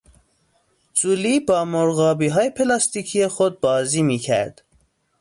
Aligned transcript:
جولی 0.93 1.39
با 1.39 1.65
مرغابیهای 1.65 2.49
پلاستیکی 2.49 3.27
خود 3.27 3.59
بازی 3.61 4.01
میکرد. 4.01 4.61